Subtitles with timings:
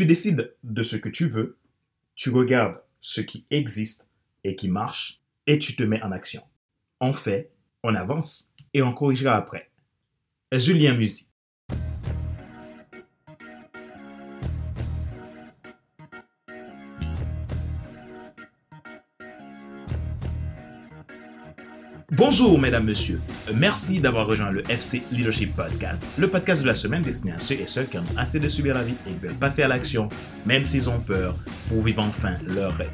[0.00, 1.58] Tu décides de ce que tu veux,
[2.14, 4.08] tu regardes ce qui existe
[4.44, 6.42] et qui marche, et tu te mets en action.
[7.00, 7.52] On fait,
[7.82, 9.70] on avance, et on corrigera après.
[10.52, 11.29] Julien Musi.
[22.20, 23.18] Bonjour mesdames, messieurs.
[23.54, 27.54] Merci d'avoir rejoint le FC Leadership Podcast, le podcast de la semaine destiné à ceux
[27.54, 30.06] et celles qui ont assez de subir la vie et veulent passer à l'action,
[30.44, 31.34] même s'ils ont peur,
[31.70, 32.90] pour vivre enfin leur rêve.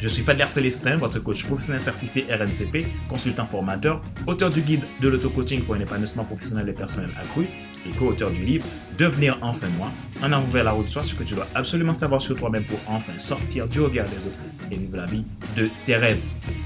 [0.00, 5.06] Je suis Fadler Célestin, votre coach professionnel certifié RNCP, consultant formateur, auteur du guide de
[5.06, 7.46] l'auto-coaching pour un épanouissement professionnel et personnel accru
[7.86, 8.66] et co-auteur du livre
[8.98, 9.90] Devenir enfin moi,
[10.22, 12.78] en avant vers la route, soit ce que tu dois absolument savoir sur toi-même pour
[12.88, 14.38] enfin sortir du regard des autres
[14.70, 15.24] et vivre la vie
[15.56, 16.20] de tes rêves.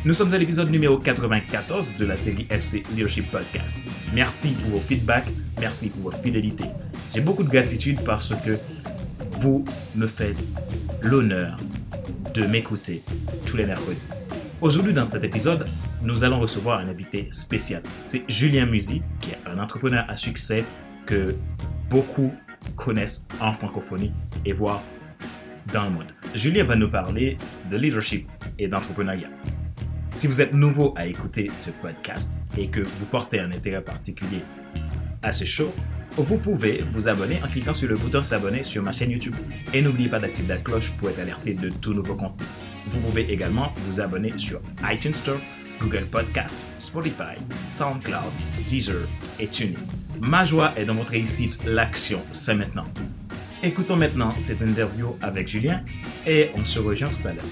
[0.05, 3.77] Nous sommes à l'épisode numéro 94 de la série FC Leadership Podcast.
[4.13, 5.29] Merci pour vos feedbacks,
[5.61, 6.65] merci pour votre fidélité.
[7.15, 8.59] J'ai beaucoup de gratitude parce que
[9.41, 10.37] vous me faites
[11.03, 11.57] l'honneur
[12.35, 13.03] de m'écouter
[13.47, 14.09] tous les mercredis.
[14.61, 15.67] Aujourd'hui, dans cet épisode,
[16.03, 17.83] nous allons recevoir un invité spécial.
[18.03, 20.65] C'est Julien Musi, qui est un entrepreneur à succès
[21.05, 21.35] que
[21.91, 22.33] beaucoup
[22.77, 24.13] connaissent en francophonie
[24.45, 24.83] et voire
[25.73, 26.13] dans le monde.
[26.35, 27.37] Julien va nous parler
[27.71, 29.29] de leadership et d'entrepreneuriat.
[30.11, 34.41] Si vous êtes nouveau à écouter ce podcast et que vous portez un intérêt particulier
[35.23, 35.75] à ce show,
[36.17, 39.35] vous pouvez vous abonner en cliquant sur le bouton s'abonner sur ma chaîne YouTube.
[39.75, 42.47] Et n'oubliez pas d'activer la cloche pour être alerté de tout nouveau contenu.
[42.87, 45.41] Vous pouvez également vous abonner sur iTunes Store,
[45.81, 47.35] Google Podcast, Spotify,
[47.71, 48.33] SoundCloud,
[48.67, 49.07] Deezer
[49.39, 49.79] et TuneIn.
[50.21, 52.85] Ma joie est dans votre réussite, l'action, c'est maintenant.
[53.63, 55.83] Écoutons maintenant cette interview avec Julien
[56.27, 57.45] et on se rejoint tout à l'heure.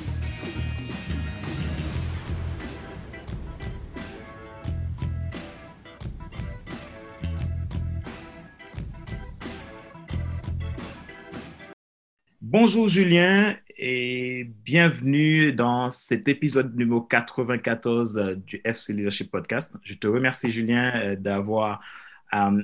[12.41, 19.77] Bonjour Julien et bienvenue dans cet épisode numéro 94 euh, du FC Leadership Podcast.
[19.83, 21.81] Je te remercie Julien euh, d'avoir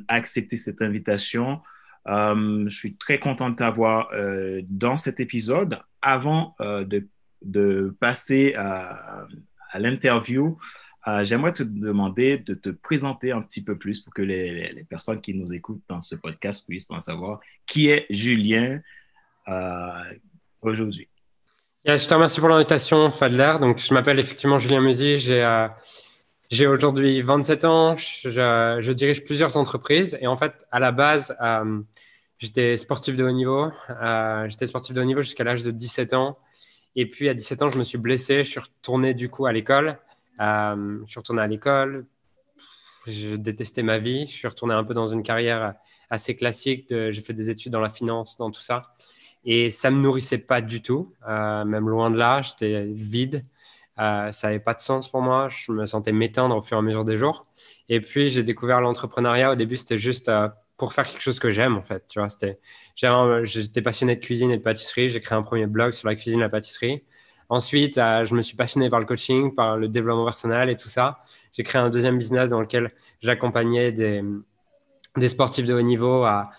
[0.08, 1.60] accepté cette invitation.
[2.06, 4.10] je suis très content de t'avoir
[4.68, 5.78] dans cet épisode.
[6.02, 9.26] Avant de, passer à,
[9.74, 10.58] l'interview,
[11.22, 15.34] j'aimerais te demander de te présenter un petit peu plus pour que les, personnes qui
[15.34, 18.80] nous écoutent dans ce podcast puissent en savoir qui est Julien.
[19.48, 20.14] Euh,
[20.62, 21.08] aujourd'hui.
[21.84, 23.56] je te remercie pour l'invitation, Fadler.
[23.60, 25.68] Donc, je m'appelle effectivement Julien euh,
[26.50, 27.96] j'ai aujourd'hui 27 ans.
[27.96, 30.18] Je, dirige plusieurs entreprises.
[30.20, 31.80] Et en fait, à la base, euh,
[32.38, 33.70] j'étais sportif de haut niveau.
[34.46, 36.38] j'étais sportif de haut niveau jusqu'à l'âge de 17 ans.
[36.96, 38.44] Et puis, à 17 ans, je me suis blessé.
[38.44, 39.98] Je suis retourné du coup à l'école.
[40.38, 42.06] je suis retourné à l'école.
[43.06, 44.26] Je détestais ma vie.
[44.26, 45.74] Je suis retourné un peu dans une carrière
[46.10, 46.86] assez classique.
[46.88, 48.94] J'ai fait des études dans la finance, dans tout ça.
[49.44, 52.42] Et ça me nourrissait pas du tout, euh, même loin de là.
[52.42, 53.44] J'étais vide.
[54.00, 55.48] Euh, ça n'avait pas de sens pour moi.
[55.48, 57.46] Je me sentais m'éteindre au fur et à mesure des jours.
[57.88, 59.52] Et puis, j'ai découvert l'entrepreneuriat.
[59.52, 62.06] Au début, c'était juste euh, pour faire quelque chose que j'aime, en fait.
[62.08, 62.58] Tu vois, c'était,
[62.94, 65.10] j'étais passionné de cuisine et de pâtisserie.
[65.10, 67.04] J'ai créé un premier blog sur la cuisine et la pâtisserie.
[67.50, 71.18] Ensuite, je me suis passionné par le coaching, par le développement personnel et tout ça.
[71.52, 74.22] J'ai créé un deuxième business dans lequel j'accompagnais des,
[75.28, 76.50] sportifs de haut niveau à,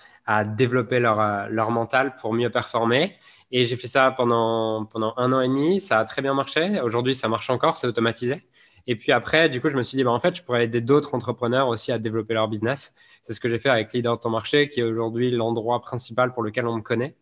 [0.45, 3.17] développer euh, leur mental pour mieux performer.
[3.51, 5.81] Et j'ai fait ça pendant, pendant un an et demi.
[5.81, 6.79] Ça a très bien marché.
[6.81, 8.47] Aujourd'hui, ça marche encore, c'est automatisé.
[8.87, 10.81] Et puis après, du coup, je me suis dit, bah, en fait, je pourrais aider
[10.81, 12.93] d'autres entrepreneurs aussi à développer leur business.
[13.23, 16.33] C'est ce que j'ai fait avec Leader de ton marché, qui est aujourd'hui l'endroit principal
[16.33, 17.15] pour lequel on me connaît.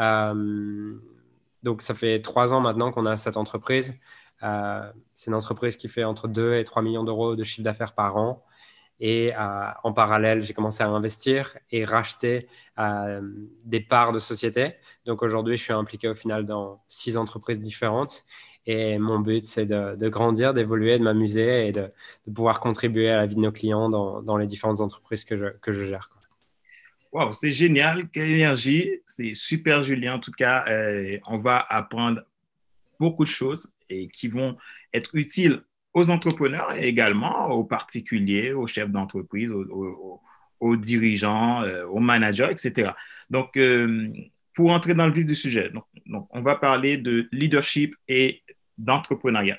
[0.00, 0.94] Euh,
[1.62, 3.94] donc, ça fait trois ans maintenant qu'on a cette entreprise.
[4.42, 7.94] Euh, c'est une entreprise qui fait entre 2 et 3 millions d'euros de chiffre d'affaires
[7.94, 8.44] par an.
[9.00, 12.46] Et euh, en parallèle, j'ai commencé à investir et racheter
[12.78, 13.20] euh,
[13.64, 14.74] des parts de société.
[15.04, 18.24] Donc aujourd'hui, je suis impliqué au final dans six entreprises différentes.
[18.66, 21.90] Et mon but, c'est de, grandir, d'évoluer, de m'amuser et de,
[22.32, 25.72] pouvoir contribuer à la vie de nos clients dans, les différentes entreprises que je, que
[25.72, 26.10] je gère.
[27.12, 28.90] Wow, c'est génial, quelle énergie.
[29.04, 30.14] C'est super, Julien.
[30.14, 32.22] En tout cas, euh, on va apprendre
[32.98, 34.56] beaucoup de choses et qui vont
[34.92, 35.62] être utiles
[35.94, 42.90] aux entrepreneurs et également aux particuliers, aux chefs d'entreprise, aux, dirigeants, euh, aux managers, etc.
[43.30, 44.08] Donc, euh,
[44.54, 48.42] pour entrer dans le vif du sujet, donc, on va parler de leadership et
[48.76, 49.58] d'entrepreneuriat.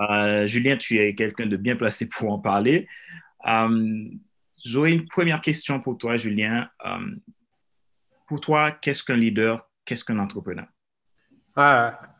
[0.00, 2.86] Euh, Julien, tu es quelqu'un de bien placé pour en parler.
[4.64, 6.68] J'aurais une première question pour toi, Julien.
[8.26, 9.66] pour toi, qu'est-ce qu'un leader?
[9.84, 10.66] Qu'est-ce qu'un entrepreneur?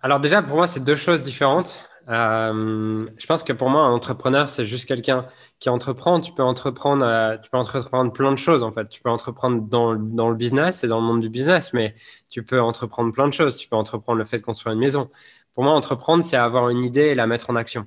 [0.02, 1.88] alors déjà, pour moi, c'est deux choses différentes.
[2.08, 5.26] Euh, je pense que pour moi, un entrepreneur, c'est juste quelqu'un
[5.58, 6.20] qui entreprend.
[6.20, 8.88] Tu peux entreprendre, euh, tu peux entreprendre plein de choses en fait.
[8.88, 11.94] Tu peux entreprendre dans, dans, le business et dans le monde du business, mais
[12.30, 13.56] tu peux entreprendre plein de choses.
[13.56, 15.10] Tu peux entreprendre le fait de construire une maison.
[15.52, 17.86] Pour moi, entreprendre, c'est avoir une idée et la mettre en action.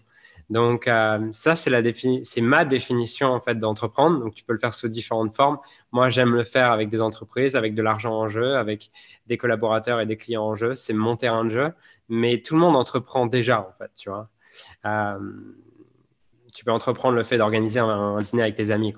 [0.52, 4.20] Donc euh, ça, c'est ma définition en fait d'entreprendre.
[4.20, 5.58] Donc tu peux le faire sous différentes formes.
[5.92, 8.92] Moi, j'aime le faire avec des entreprises, avec de l'argent en jeu, avec
[9.28, 10.76] des collaborateurs et des clients en jeu.
[10.76, 11.74] C'est mon terrain de jeu
[12.12, 14.30] mais tout le monde entreprend déjà, en fait, tu vois.
[14.86, 15.18] Euh,
[16.54, 18.94] tu peux entreprendre le fait d'organiser un, dîner avec tes amis.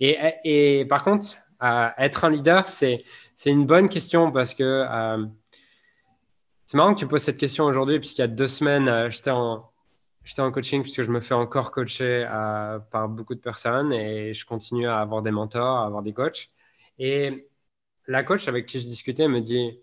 [0.00, 3.04] Et, par contre, euh, être un leader, c'est
[3.46, 4.84] une bonne question parce que
[6.66, 9.70] c'est marrant que tu poses cette question aujourd'hui, puisqu'il y a deux semaines, j'étais en,
[10.28, 12.26] j'étais en coaching puisque je me fais encore coacher
[12.90, 16.50] par beaucoup de personnes et je continue à avoir des mentors, à avoir des coachs.
[16.98, 17.48] Et
[18.06, 19.80] la coach avec qui je discutais me dit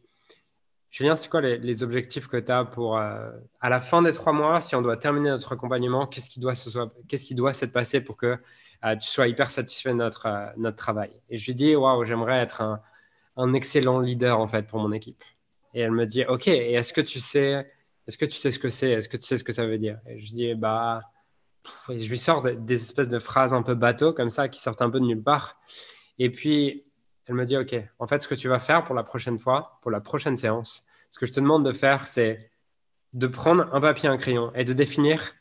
[0.96, 4.32] Julien, c'est quoi les, objectifs que tu as pour, euh, à la fin des trois
[4.32, 6.40] mois, si on doit terminer notre accompagnement, qu'est-ce qui
[7.36, 8.38] doit s'être passé pour que
[8.86, 11.12] euh, tu sois hyper satisfait de notre, euh, notre travail?
[11.30, 12.82] Et je lui dis, waouh, j'aimerais être un,
[13.36, 15.22] un, excellent leader en fait pour mon équipe.
[15.74, 17.70] Et elle me dit, ok, et est-ce que tu sais,
[18.08, 18.92] est-ce que tu sais ce que c'est?
[18.92, 20.00] Est-ce que tu sais ce que ça veut dire?
[20.08, 21.02] Et je dis, bah,
[21.90, 24.90] je lui sors des, espèces de phrases un peu bateau comme ça qui sortent un
[24.90, 25.60] peu de nulle part.
[26.20, 26.86] Et puis
[27.26, 29.80] elle me dit, OK, en fait, ce que tu vas faire pour la prochaine fois,
[29.82, 32.52] pour la prochaine séance, ce que je te demande de faire, c'est
[33.14, 35.34] de prendre un papier et un crayon et de définir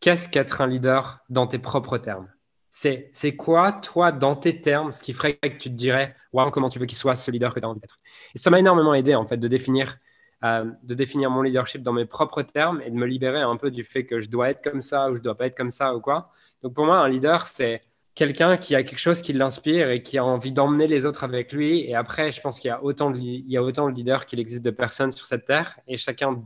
[0.00, 2.28] qu'est-ce qu'être un leader dans tes propres termes.
[2.70, 6.50] C'est, c'est quoi, toi, dans tes termes, ce qui ferait que tu te dirais, wow,
[6.50, 8.00] comment tu veux qu'il soit ce leader que tu as envie d'être?
[8.34, 9.98] Et ça m'a énormément aidé, en fait, de définir,
[10.44, 13.70] euh, de définir mon leadership dans mes propres termes et de me libérer un peu
[13.70, 15.94] du fait que je dois être comme ça ou je dois pas être comme ça
[15.94, 16.30] ou quoi.
[16.62, 17.82] Donc, pour moi, un leader, c'est
[18.14, 21.52] quelqu'un qui a quelque chose qui l'inspire et qui a envie d'emmener les autres avec
[21.52, 21.80] lui.
[21.88, 24.26] Et après, je pense qu'il y a autant de, il y a autant de leaders
[24.26, 26.42] qu'il existe de personnes sur cette terre et chacun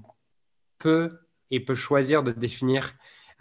[0.79, 1.19] peut
[1.51, 2.93] et peut choisir de définir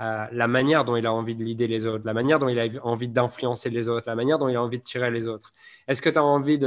[0.02, 2.60] euh, la manière dont il a envie de leader les autres, la manière dont il
[2.60, 5.54] a envie d'influencer les autres, la manière dont il a envie de tirer les autres.
[5.88, 6.60] Est-ce que tu as envie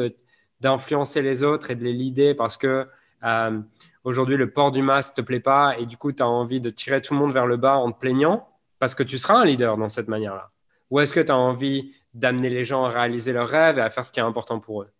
[0.61, 2.87] d'influencer les autres et de les leader parce que
[3.25, 3.61] euh,
[4.05, 6.70] aujourd'hui le port du masque te plaît pas et du coup tu as envie de
[6.70, 8.49] tirer tout le monde vers le bas en te plaignant
[8.79, 10.50] parce que tu seras un leader dans cette manière-là
[10.91, 13.91] ou est-ce que tu as envie d'amener les gens à réaliser leurs rêves et à
[13.91, 14.91] faire ce qui est important pour eux?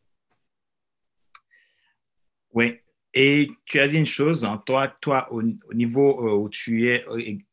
[2.53, 2.81] Oui.
[3.15, 5.43] Et tu as dit une chose, hein, toi, toi au,
[5.73, 7.05] niveau euh, où tu es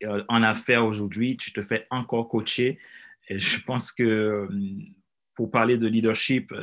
[0.04, 2.78] euh, en affaires aujourd'hui, tu te fais encore coacher.
[3.30, 4.48] Et je pense que
[5.36, 6.54] pour parler de leadership,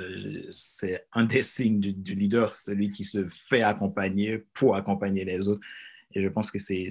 [0.50, 5.60] c'est un des signes du, leader, celui qui se fait accompagner pour accompagner les autres.
[6.14, 6.88] Et je pense que c'est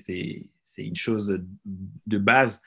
[0.78, 1.42] une chose
[2.08, 2.64] de base.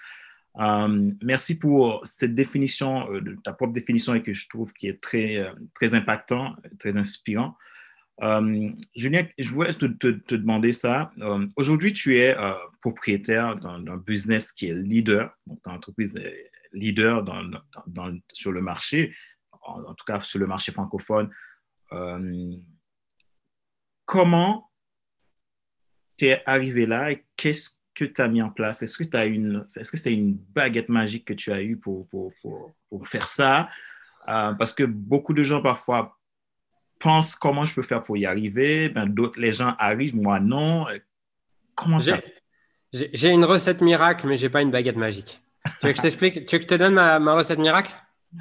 [0.60, 5.00] Euh, merci pour cette définition, euh, ta propre définition et que je trouve qui est
[5.00, 7.56] très, euh, très impactant, très inspirant.
[8.94, 9.86] Julien, je voulais te,
[10.36, 11.10] demander ça.
[11.56, 12.36] Aujourd'hui, tu es
[12.80, 17.42] propriétaire d'un business qui est leader, donc ton entreprise est leader dans,
[17.86, 19.14] dans, sur le marché,
[19.62, 21.30] en, en, tout cas sur le marché francophone.
[24.04, 24.70] comment
[26.16, 28.82] tu es arrivé là et qu'est-ce que tu as mis en place?
[28.82, 31.76] Est-ce que tu as une, est-ce que c'est une baguette magique que tu as eue
[31.76, 33.68] pour, pour, pour, faire ça?
[34.28, 36.18] Euh, parce que beaucoup de gens parfois
[36.98, 38.88] pensent comment je peux faire pour y arriver.
[38.88, 40.86] Ben, d'autres, les gens arrivent, moi non.
[41.74, 45.40] Comment j'ai, j'ai une recette miracle, mais j'ai pas une baguette magique.
[45.80, 46.46] Tu veux que je t'explique?
[46.46, 47.94] tu veux que je te donne ma, ma recette miracle?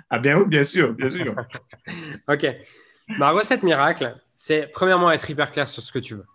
[0.10, 1.36] Ah bien oui, bien sûr, bien sûr.
[2.28, 2.48] ok.
[3.10, 6.26] Ma recette miracle, c'est premièrement être hyper clair sur ce que tu veux.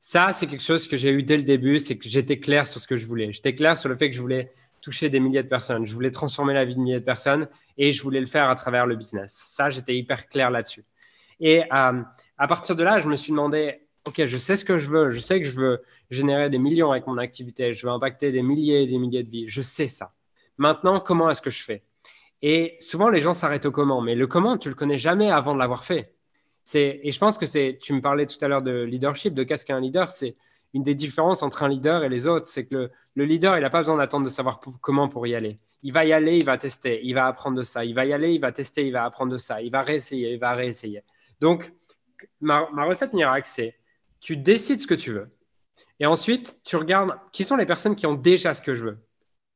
[0.00, 2.80] Ça, c'est quelque chose que j'ai eu dès le début, c'est que j'étais clair sur
[2.80, 3.32] ce que je voulais.
[3.32, 5.84] J'étais clair sur le fait que je voulais toucher des milliers de personnes.
[5.84, 8.54] Je voulais transformer la vie de milliers de personnes et je voulais le faire à
[8.54, 9.32] travers le business.
[9.32, 10.84] Ça, j'étais hyper clair là-dessus.
[11.38, 12.02] Et euh,
[12.38, 15.10] à partir de là, je me suis demandé, OK, je sais ce que je veux.
[15.10, 17.74] Je sais que je veux générer des millions avec mon activité.
[17.74, 19.48] Je veux impacter des milliers et des milliers de vies.
[19.48, 20.12] Je sais ça.
[20.60, 21.82] Maintenant, comment est-ce que je fais?
[22.40, 24.00] Et souvent, les gens s'arrêtent au comment.
[24.00, 26.14] Mais le comment, tu le connais jamais avant de l'avoir fait
[26.74, 29.66] et je pense que c'est, tu me parlais tout à l'heure de leadership, de qu'est-ce
[29.66, 30.36] qu'un leader, c'est
[30.72, 33.70] une des différences entre un leader et les autres, c'est que le, leader, il n'a
[33.70, 35.58] pas besoin d'attendre de savoir comment pour y aller.
[35.82, 37.84] Il va y aller, il va tester, il va apprendre de ça.
[37.84, 39.62] Il va y aller, il va tester, il va apprendre de ça.
[39.62, 41.02] Il va réessayer, il va réessayer.
[41.40, 41.72] Donc,
[42.40, 43.74] ma, ma recette miracle, c'est
[44.20, 45.30] tu décides ce que tu veux.
[45.98, 48.98] Et ensuite, tu regardes qui sont les personnes qui ont déjà ce que je veux.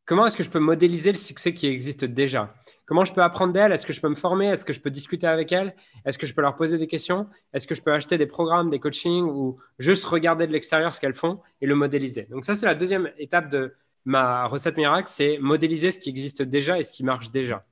[0.07, 2.55] Comment est-ce que je peux modéliser le succès qui existe déjà?
[2.85, 4.49] Comment je peux apprendre d'elles Est-ce que je peux me former?
[4.49, 7.27] Est-ce que je peux discuter avec elles Est-ce que je peux leur poser des questions?
[7.55, 11.01] Est-ce que je peux acheter des programmes, des coachings ou juste regarder de l'extérieur ce
[11.01, 12.25] qu'elles font et le modéliser?
[12.25, 16.43] Donc ça, c'est la deuxième étape de ma recette miracle, c'est modéliser ce qui existe
[16.43, 17.65] déjà et ce qui marche déjà.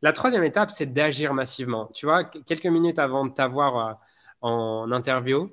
[0.00, 1.90] La troisième étape, c'est d'agir massivement.
[1.92, 3.92] Tu vois, quelques minutes avant de t'avoir euh,
[4.40, 5.50] en interview,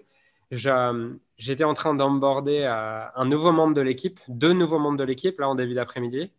[0.55, 5.49] j'étais en train d'emborder un nouveau membre de l'équipe, deux nouveaux membres de l'équipe, là,
[5.49, 6.31] en début d'après-midi.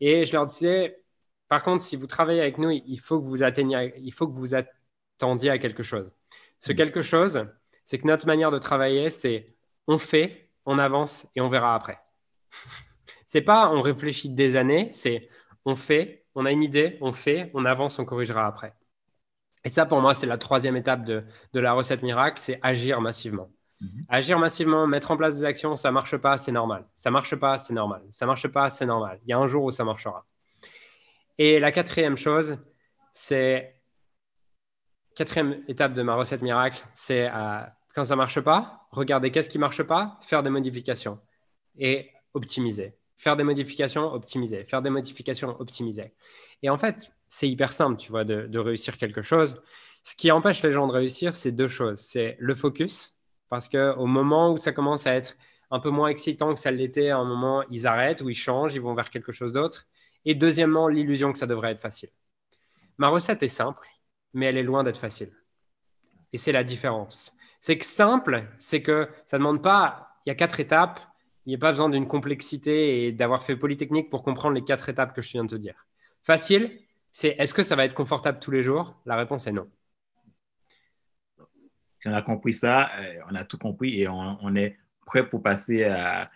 [0.00, 1.02] Et je leur disais,
[1.48, 4.36] par contre, si vous travaillez avec nous, il faut que vous atteigniez, il faut que
[4.36, 6.10] vous attendiez à quelque chose.
[6.60, 6.76] Ce mm.
[6.76, 7.46] quelque chose,
[7.84, 11.98] c'est que notre manière de travailler, c'est on fait, on avance et on verra après.
[13.26, 15.28] c'est pas on réfléchit des années, c'est
[15.64, 18.74] on fait, on a une idée, on fait, on avance, on corrigera après.
[19.64, 23.50] Et ça, pour moi, c'est la troisième étape de, la recette miracle, c'est agir massivement.
[23.80, 24.04] Mm-hmm.
[24.08, 26.86] Agir massivement, mettre en place des actions, ça marche pas, c'est normal.
[26.94, 28.02] Ça marche pas, c'est normal.
[28.10, 29.20] Ça marche pas, c'est normal.
[29.24, 30.26] Il y a un jour où ça marchera.
[31.38, 32.58] Et la quatrième chose,
[33.14, 33.80] c'est
[35.14, 37.28] quatrième étape de ma recette miracle, c'est
[37.94, 41.18] quand ça marche pas, regarder qu'est-ce qui marche pas, faire des modifications
[41.78, 42.94] et optimiser.
[43.16, 44.64] Faire des modifications, optimiser.
[44.64, 46.14] Faire des modifications, optimiser.
[46.62, 49.60] Et en fait, c'est hyper simple, tu vois, de, réussir quelque chose.
[50.02, 52.00] Ce qui empêche les gens de réussir, c'est deux choses.
[52.00, 53.14] C'est le focus,
[53.50, 55.36] parce qu'au moment où ça commence à être
[55.70, 58.74] un peu moins excitant que ça l'était, à un moment, ils arrêtent ou ils changent,
[58.74, 59.86] ils vont vers quelque chose d'autre.
[60.24, 62.10] Et deuxièmement, l'illusion que ça devrait être facile.
[62.96, 63.86] Ma recette est simple,
[64.32, 65.32] mais elle est loin d'être facile.
[66.32, 67.34] Et c'est la différence.
[67.60, 71.00] C'est que simple, c'est que ça ne demande pas, il y a quatre étapes,
[71.46, 74.88] il n'y a pas besoin d'une complexité et d'avoir fait Polytechnique pour comprendre les quatre
[74.88, 75.86] étapes que je viens de te dire.
[76.22, 76.78] Facile,
[77.12, 79.00] c'est est-ce que ça va être confortable tous les jours?
[79.06, 79.68] La réponse est non.
[82.00, 85.42] Si on a compris ça, euh, on a tout compris et on, est prêt pour
[85.42, 86.30] passer à,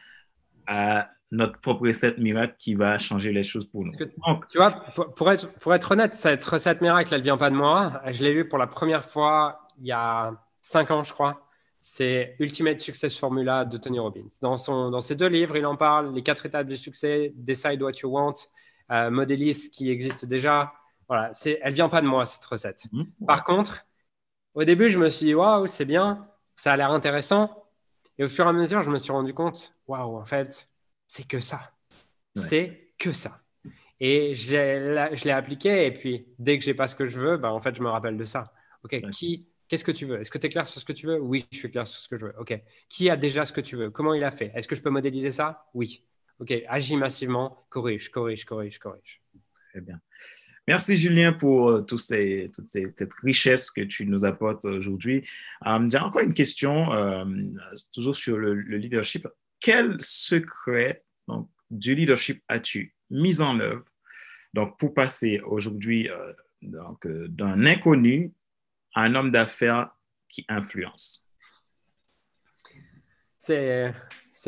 [0.67, 3.93] à notre propre recette miracle qui va changer les choses pour nous.
[3.93, 4.73] tu vois,
[5.17, 8.03] pour, être, pour être honnête, cette recette miracle, elle ne vient pas de moi.
[8.13, 11.47] Je l'ai lue pour la première fois il y a cinq ans, je crois.
[11.81, 14.29] C'est Ultimate Success Formula de Tony Robbins.
[14.43, 17.83] Dans, son, dans ses deux livres, il en parle, les quatre étapes du succès, Decide
[17.83, 18.35] What You Want,
[18.91, 20.75] euh, Modelis qui existe déjà.
[21.09, 22.85] Voilà, elle ne vient pas de moi, cette recette.
[22.93, 23.05] Mmh.
[23.27, 23.87] Par contre,
[24.55, 27.65] au début, je me suis dit, waouh, c'est bien, ça a l'air intéressant.
[28.19, 30.69] Et au fur et à mesure, je me suis rendu compte, waouh, en fait,
[31.07, 31.73] c'est que ça.
[32.37, 33.41] C'est que ça.
[34.01, 37.53] Et je l'ai appliqué, et puis dès que j'ai pas ce que je veux, bah,
[37.53, 38.53] en fait, je me rappelle de ça.
[38.83, 40.21] OK, qui, qu'est-ce que tu veux?
[40.21, 41.19] Est-ce que tu es clair sur ce que tu veux?
[41.21, 42.35] Oui, je suis clair sur ce que je veux.
[42.39, 43.91] OK, qui a déjà ce que tu veux?
[43.91, 44.53] Comment il a fait?
[44.55, 45.67] Est-ce que je peux modéliser ça?
[45.75, 46.05] Oui.
[46.39, 49.23] OK, agis massivement, corrige, corrige, corrige, corrige.
[49.71, 50.01] Très bien.
[50.67, 55.23] Merci Julien pour euh, tous ces, toute cette richesse que tu nous apportes aujourd'hui.
[55.67, 57.25] Euh, j'ai encore une question, euh,
[57.93, 59.29] toujours sur le leadership
[59.61, 61.03] quel secret
[61.71, 63.85] du leadership as-tu mis en œuvre
[64.53, 66.09] donc, pour passer aujourd'hui
[66.61, 68.33] donc, d'un inconnu
[68.95, 69.91] à un homme d'affaires
[70.29, 71.27] qui influence?
[73.39, 73.95] C'est,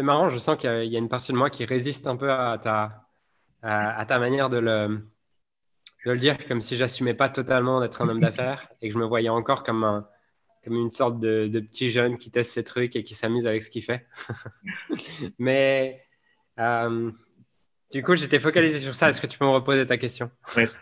[0.01, 2.59] marrant, je sens qu'il y a une partie de moi qui résiste un peu à,
[2.59, 5.01] ta manière de le,
[6.07, 8.99] de le dire, comme si j'assumais pas totalement d'être un homme d'affaires et que je
[8.99, 10.09] me voyais encore comme un,
[10.65, 13.71] comme une sorte de, petit jeune qui teste ses trucs et qui s'amuse avec ce
[13.71, 14.07] qu'il fait.
[15.39, 16.05] Mais
[16.59, 17.11] euh,
[17.93, 19.09] du coup, j'étais focalisé sur ça.
[19.09, 20.31] Est-ce que tu peux me reposer ta question?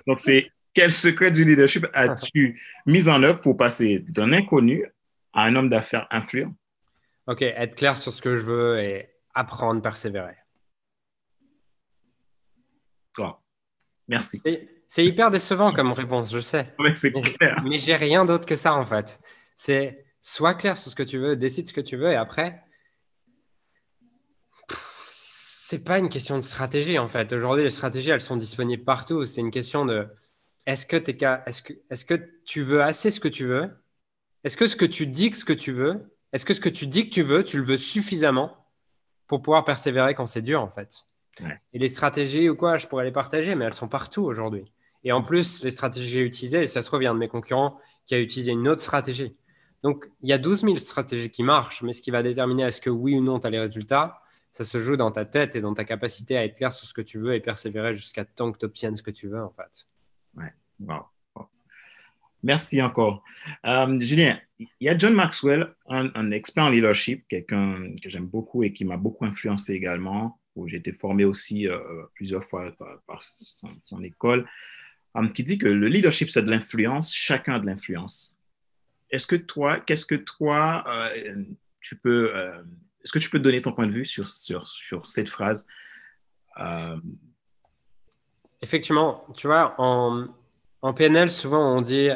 [0.07, 4.85] Donc, c'est quel secret du leadership as-tu mis en œuvre pour passer d'un inconnu
[5.33, 6.55] à un homme d'affaires influent?
[7.27, 10.37] Ok, être clair sur ce que je veux et apprendre, persévérer.
[13.17, 13.35] Bon.
[14.07, 14.43] Merci.
[14.95, 16.73] C'est hyper décevant comme réponse, je sais.
[16.79, 17.61] mais c'est clair.
[17.65, 19.19] Mais j'ai rien d'autre que ça en fait.
[19.57, 22.63] C'est sois clair sur ce que tu veux, décide ce que tu veux et après,
[25.05, 27.33] c'est pas une question de stratégie en fait.
[27.33, 29.25] Aujourd'hui, les stratégies, elles sont disponibles partout.
[29.25, 30.07] C'est une question de
[30.65, 33.69] est-ce que, es, est-ce, que, est-ce que tu veux assez ce que tu veux?
[34.45, 36.69] Est-ce que ce que tu dis que ce que tu veux, est-ce que ce que
[36.69, 38.69] tu dis que tu veux, tu le veux suffisamment
[39.27, 41.03] pour pouvoir persévérer quand c'est dur en fait?
[41.73, 44.71] Et les stratégies ou quoi, je pourrais les partager, mais elles sont partout aujourd'hui.
[45.05, 48.15] Et en plus, les stratégies que j'ai utilisées, ça se un de mes concurrents qui
[48.15, 49.37] a utilisé une autre stratégie.
[49.83, 52.81] Donc, il y a 12 000 stratégies qui marchent, mais ce qui va déterminer est-ce
[52.81, 54.19] que oui ou non tu as les résultats,
[54.51, 56.95] ça se joue dans ta tête et dans ta capacité à être clair sur ce
[56.95, 59.51] que tu veux et persévérer jusqu'à temps que tu obtiennes ce que tu veux, en
[59.51, 59.87] fait.
[60.37, 60.53] Ouais,
[62.45, 63.25] Merci encore.
[63.65, 68.63] Euh, Julien, il y a John Maxwell, un, expert en leadership, quelqu'un que j'aime beaucoup
[68.63, 71.79] et qui m'a beaucoup influencé également, où j'ai été formé aussi euh,
[72.13, 72.71] plusieurs fois
[73.07, 74.47] par, son, école,
[75.33, 78.39] qui dit que le leadership, c'est de l'influence, chacun a de l'influence.
[79.11, 81.45] Est-ce que toi, qu'est-ce que toi, euh,
[81.81, 82.63] tu peux, euh,
[83.03, 85.69] est-ce que tu peux donner ton point de vue sur, sur, sur cette phrase
[86.59, 86.97] euh?
[88.61, 90.27] Effectivement, tu vois, en,
[90.83, 92.09] en, PNL, souvent on dit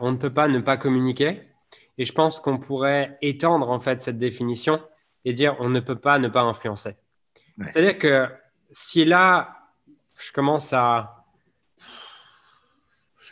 [0.00, 1.42] on ne peut pas ne pas communiquer.
[1.96, 4.82] Et je pense qu'on pourrait étendre en fait cette définition
[5.24, 6.96] et dire on ne peut pas ne pas influencer.
[7.70, 8.28] C'est-à-dire que
[8.72, 9.70] si là,
[10.16, 11.23] je commence à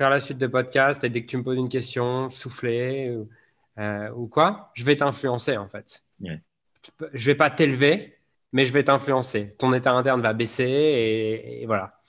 [0.03, 3.17] faire la suite de podcast et dès que tu me poses une question, souffler,
[3.79, 6.03] euh, ou quoi, je vais t'influencer en fait.
[6.21, 6.33] Je
[7.13, 8.19] Je vais pas t'élever,
[8.51, 9.55] mais je vais t'influencer.
[9.61, 12.01] Ton état interne va baisser et, voilà.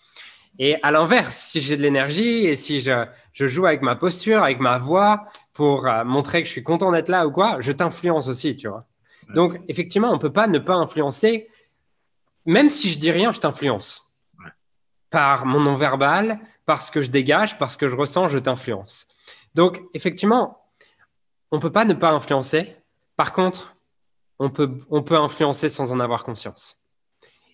[0.58, 4.60] Et à l'inverse, si j'ai de l'énergie et si je, joue avec ma posture, avec
[4.60, 8.28] ma voix pour euh, montrer que je suis content d'être là ou quoi, je t'influence
[8.28, 8.88] aussi, tu vois.
[9.36, 11.48] Donc, effectivement, on ne peut pas ne pas influencer.
[12.48, 14.13] Même si je dis rien, je t'influence.
[15.14, 19.06] Par mon non-verbal, parce que je dégage, parce que je ressens, je t'influence.
[19.54, 20.72] Donc, effectivement,
[21.52, 22.76] on ne peut pas ne pas influencer.
[23.16, 23.76] Par contre,
[24.40, 26.80] on peut, on peut influencer sans en avoir conscience.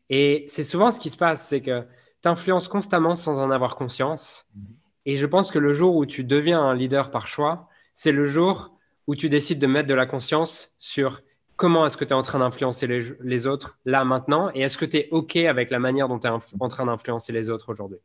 [0.09, 1.85] Et c'est souvent ce qui se passe, c'est que
[2.21, 4.47] tu influences constamment sans en avoir conscience.
[5.05, 8.25] Et je pense que le jour où tu deviens un leader par choix, c'est le
[8.25, 8.71] jour
[9.05, 11.21] où tu décides de mettre de la conscience sur
[11.59, 14.49] comment est-ce que tu es en train d'influencer les, autres là maintenant?
[14.55, 17.33] Et est-ce que tu es OK avec la manière dont tu es en train d'influencer
[17.33, 17.99] les autres aujourd'hui?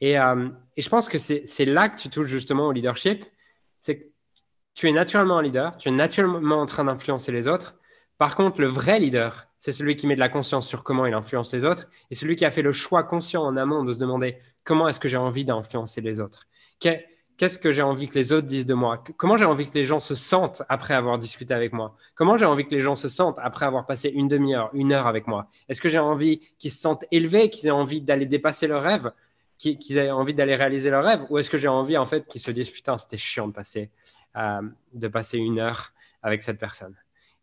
[0.00, 3.24] Et, euh, je pense que c'est là que tu touches justement au leadership.
[3.80, 4.04] C'est que
[4.74, 7.76] tu es naturellement un leader, tu es naturellement en train d'influencer les autres.
[8.18, 11.14] Par contre, le vrai leader, c'est celui qui met de la conscience sur comment il
[11.14, 13.98] influence les autres et celui qui a fait le choix conscient en amont de se
[13.98, 16.46] demander comment est-ce que j'ai envie d'influencer les autres.
[17.36, 19.02] Qu'est-ce que j'ai envie que les autres disent de moi?
[19.16, 21.96] Comment j'ai envie que les gens se sentent après avoir discuté avec moi?
[22.14, 25.08] Comment j'ai envie que les gens se sentent après avoir passé une demi-heure, une heure
[25.08, 25.48] avec moi?
[25.68, 29.10] Est-ce que j'ai envie qu'ils se sentent élevés, qu'ils aient envie d'aller dépasser leurs rêves,
[29.58, 31.26] qu'ils aient envie d'aller réaliser leurs rêves?
[31.28, 33.90] Ou est-ce que j'ai envie en fait qu'ils se disent putain, c'était chiant de passer
[34.36, 34.62] euh,
[34.92, 36.94] de passer une heure avec cette personne?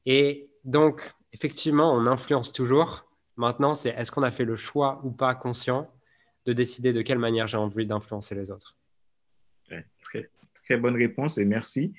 [0.05, 3.05] Et donc, effectivement, on influence toujours.
[3.35, 5.89] Maintenant, c'est est-ce qu'on a fait le choix ou pas conscient
[6.45, 8.77] de décider de quelle manière j'ai envie d'influencer les autres?
[10.01, 11.93] Très, très, bonne réponse et merci.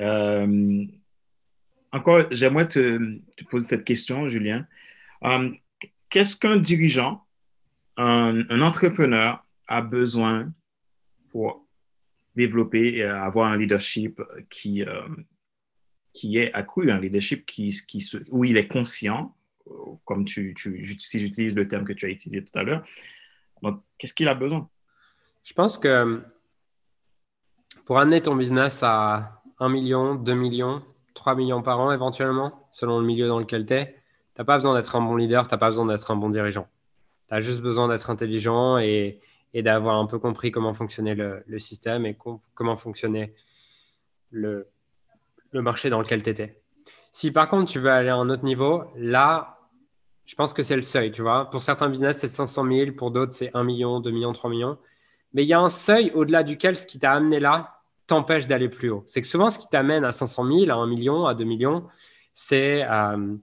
[0.00, 0.84] Euh,
[1.92, 3.18] encore, j'aimerais te,
[3.50, 4.66] poser cette question, Julien.
[5.24, 5.50] Euh,
[6.10, 7.24] qu'est-ce qu'un dirigeant,
[7.96, 10.52] un, entrepreneur a besoin
[11.30, 11.66] pour
[12.36, 15.08] développer et avoir un leadership qui, euh,
[16.12, 19.34] qui est accru, un leadership qui, qui où il est conscient,
[20.04, 20.54] comme tu,
[20.98, 22.84] si j'utilise le terme que tu as utilisé tout à l'heure.
[23.98, 24.68] Qu'est-ce qu'il a besoin?
[25.42, 26.22] Je pense que
[27.88, 30.82] pour amener ton business à 1 million, 2 millions,
[31.14, 33.92] 3 millions par an éventuellement, selon le milieu dans lequel tu es, tu
[34.38, 36.68] n'as pas besoin d'être un bon leader, tu n'as pas besoin d'être un bon dirigeant.
[37.28, 39.22] Tu as juste besoin d'être intelligent et,
[39.54, 42.14] d'avoir un peu compris comment fonctionnait le, système et
[42.54, 43.32] comment fonctionnait
[44.32, 44.68] le,
[45.52, 46.60] le marché dans lequel tu étais.
[47.10, 49.60] Si par contre tu veux aller à un autre niveau, là,
[50.26, 51.48] je pense que c'est le seuil, tu vois.
[51.48, 54.76] Pour certains business, c'est 500 000, pour d'autres, c'est 1 million, 2 millions, 3 millions.
[55.32, 57.76] Mais il y a un seuil au-delà duquel ce qui t'a amené là
[58.08, 59.04] t'empêche d'aller plus haut.
[59.06, 61.86] C'est que souvent, ce qui t'amène à 500 000, à 1 million, à 2 millions,
[62.32, 63.36] c'est euh,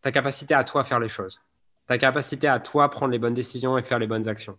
[0.00, 1.40] ta capacité à toi faire les choses
[1.90, 4.56] ta capacité à toi prendre les bonnes décisions et faire les bonnes actions.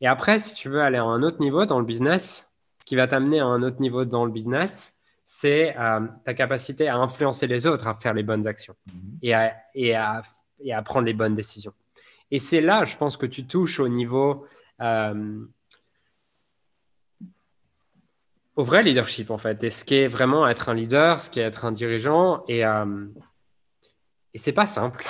[0.00, 2.94] Et après, si tu veux aller à un autre niveau dans le business, ce qui
[2.94, 7.48] va t'amener à un autre niveau dans le business, c'est euh, ta capacité à influencer
[7.48, 9.18] les autres à faire les bonnes actions mhm.
[9.20, 10.22] et, à, et, à,
[10.60, 11.72] et à, prendre les bonnes décisions.
[12.30, 14.46] Et c'est là, je pense, que tu touches au niveau,
[14.80, 15.44] euh,
[18.56, 21.40] au vrai leadership, en fait, et ce qui est vraiment être un leader, ce qui
[21.40, 22.44] est être un dirigeant.
[22.46, 23.06] Et, euh,
[24.32, 25.04] et c'est pas simple.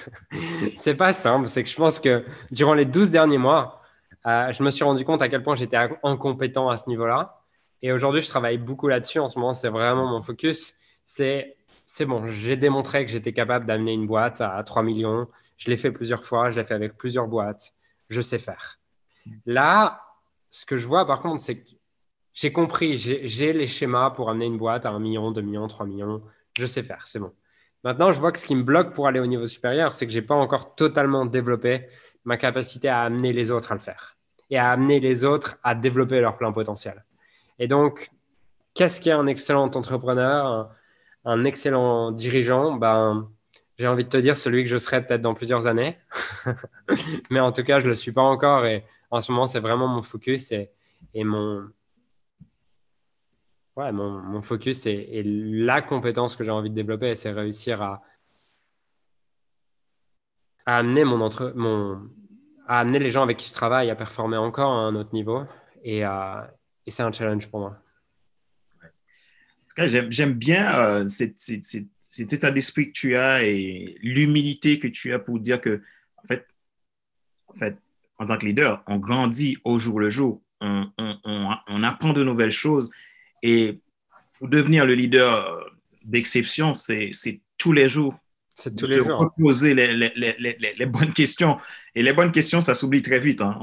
[0.76, 1.46] c'est pas simple.
[1.46, 3.80] C'est que je pense que durant les 12 derniers mois,
[4.26, 7.40] euh, je me suis rendu compte à quel point j'étais incompétent à ce niveau-là.
[7.82, 9.20] Et aujourd'hui, je travaille beaucoup là-dessus.
[9.20, 10.74] En ce moment, c'est vraiment mon focus.
[11.04, 15.28] C'est c'est bon, j'ai démontré que j'étais capable d'amener une boîte à 3 millions.
[15.56, 17.74] Je l'ai fait plusieurs fois, je l'ai fait avec plusieurs boîtes.
[18.08, 18.80] Je sais faire.
[19.46, 20.02] Là,
[20.50, 21.70] ce que je vois par contre, c'est que
[22.36, 25.86] j'ai compris, j'ai les schémas pour amener une boîte à 1 million, 2 millions, 3
[25.86, 26.22] millions.
[26.56, 27.32] Je sais faire, c'est bon.
[27.82, 30.12] Maintenant, je vois que ce qui me bloque pour aller au niveau supérieur, c'est que
[30.12, 31.86] je n'ai pas encore totalement développé
[32.26, 34.18] ma capacité à amener les autres à le faire
[34.50, 37.06] et à amener les autres à développer leur plein potentiel.
[37.58, 38.10] Et donc,
[38.74, 40.70] qu'est-ce qu'est un excellent entrepreneur,
[41.24, 42.72] un, excellent dirigeant?
[42.72, 43.30] Ben,
[43.78, 45.96] J'ai envie de te dire celui que je serai peut-être dans plusieurs années.
[47.30, 48.66] Mais en tout cas, je ne le suis pas encore.
[48.66, 50.70] Et en ce moment, c'est vraiment mon focus et,
[51.14, 51.70] et mon,
[53.76, 58.02] ouais, mon, focus et, la compétence que j'ai envie de développer, c'est réussir à,
[60.64, 62.10] amener mon entre, mon,
[62.66, 65.44] à amener les gens avec qui je travaille à performer encore à un autre niveau.
[65.84, 67.80] Et, et c'est un challenge pour moi.
[69.76, 75.38] J'aime bien euh, cet, état d'esprit que tu as et l'humilité que tu as pour
[75.38, 75.82] dire que,
[76.16, 76.46] en fait,
[77.48, 77.76] en fait,
[78.18, 82.24] en tant que leader, on grandit au jour le jour, on, on, on apprend de
[82.24, 82.90] nouvelles choses
[83.42, 83.80] et
[84.38, 85.64] pour devenir le leader
[86.04, 87.10] d'exception, c'est
[87.58, 88.14] tous les jours.
[88.54, 89.32] C'est tous les jours.
[89.38, 91.58] Poser les, les, les, les, bonnes questions.
[91.94, 93.42] Et les bonnes questions, ça s'oublie très vite.
[93.42, 93.58] Hein.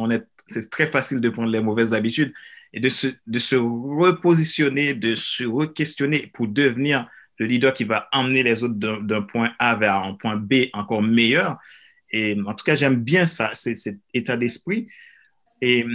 [0.48, 2.34] C'est très facile de prendre les mauvaises habitudes.
[2.74, 7.08] et de se, de se repositionner, de se re-questionner pour devenir
[7.38, 11.02] le leader qui va emmener les autres d'un point A vers un point B encore
[11.02, 11.58] meilleur.
[12.12, 14.88] Et en tout cas, j'aime bien ça, cet état d'esprit.
[15.62, 15.86] Et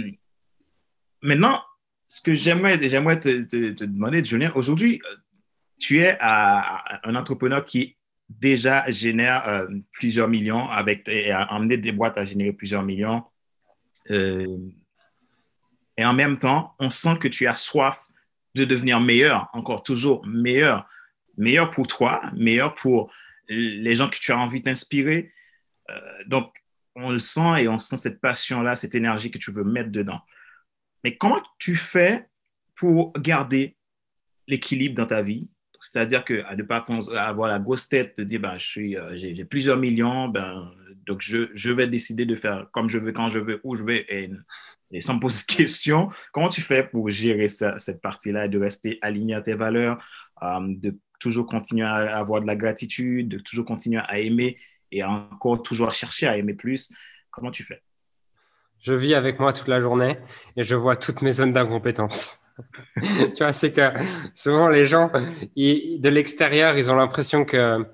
[1.21, 1.61] maintenant,
[2.09, 4.99] ce que j'aimerais, j'aimerais te, demander, Julien, aujourd'hui,
[5.77, 7.95] tu es un entrepreneur qui
[8.27, 13.23] déjà génère euh, plusieurs millions avec, et a emmené des boîtes à générer plusieurs millions.
[14.09, 14.57] Euh,
[15.97, 17.99] et en même temps, on sent que tu as soif
[18.55, 20.87] de devenir meilleur, encore toujours meilleur,
[21.37, 23.11] meilleur pour toi, meilleur pour
[23.47, 25.31] les gens que tu as envie d'inspirer.
[25.89, 26.51] Euh, donc,
[26.95, 30.21] on le sent et on sent cette passion-là, cette énergie que tu veux mettre dedans.
[31.03, 32.27] Mais comment tu fais
[32.75, 33.75] pour garder
[34.47, 35.49] l'équilibre dans ta vie
[35.81, 36.85] c'est-à-dire que à ne pas
[37.15, 40.71] avoir la grosse tête de dire ben, euh, j'ai, plusieurs millions, ben,
[41.05, 43.83] donc je, je, vais décider de faire comme je veux, quand je veux, où je
[43.83, 44.29] veux, et,
[45.01, 46.09] sans me poser de questions.
[46.33, 50.03] Comment tu fais pour gérer cette partie-là et de rester aligné à tes valeurs,
[50.43, 54.57] euh, de toujours continuer à avoir de la gratitude, de toujours continuer à aimer
[54.91, 56.91] et encore toujours chercher à aimer plus
[57.31, 57.83] Comment tu fais?
[58.79, 60.17] Je vis avec moi toute la journée
[60.55, 62.37] et je vois toutes mes zones d'incompétence.
[62.95, 63.91] tu vois, c'est que
[64.33, 65.11] souvent les gens,
[65.55, 67.85] de l'extérieur, ils ont l'impression que,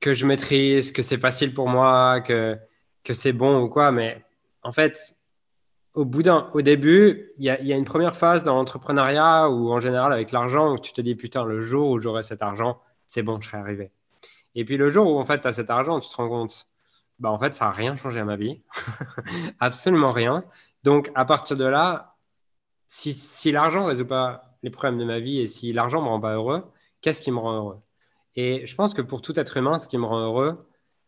[0.00, 2.56] que je maîtrise, que c'est facile pour moi, que,
[3.04, 3.92] que c'est bon ou quoi.
[3.92, 4.24] Mais
[4.62, 5.14] en fait,
[5.94, 9.72] au bout d'un, au début, il y y a, une première phase dans l'entrepreneuriat ou
[9.72, 12.80] en général avec l'argent où tu te dis putain, le jour où j'aurai cet argent,
[13.06, 13.90] c'est bon, je serai arrivé.
[14.54, 16.66] Et puis le jour où en fait tu as cet argent, tu te rends compte,
[17.18, 18.62] bah en fait, ça n'a rien changé à ma vie.
[19.60, 20.44] Absolument rien.
[20.82, 22.16] Donc à partir de là,
[22.88, 26.10] si, l'argent ne résout pas les problèmes de ma vie et si l'argent ne me
[26.10, 26.64] rend pas heureux,
[27.00, 27.80] qu'est-ce qui me rend heureux?
[28.36, 30.58] Et je pense que pour tout être humain, ce qui me rend heureux,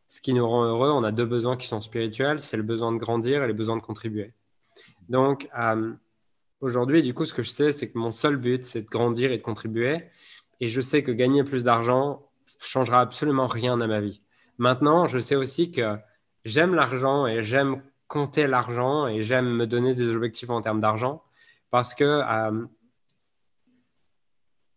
[0.08, 2.92] ce qui nous rend heureux, on a deux besoins qui sont spirituels, c'est le besoin
[2.92, 4.32] de grandir et le besoin de contribuer.
[5.08, 5.92] Donc, euh,
[6.60, 9.30] aujourd'hui, du coup, ce que je sais, c'est que mon seul but, c'est de grandir
[9.32, 10.06] et de contribuer.
[10.60, 12.26] Et je sais que gagner plus d'argent
[12.58, 14.22] changera absolument rien à ma vie.
[14.58, 15.96] Maintenant, je sais aussi que
[16.44, 21.22] j'aime l'argent et j'aime compter l'argent et j'aime me donner des objectifs en termes d'argent
[21.70, 22.66] parce que euh,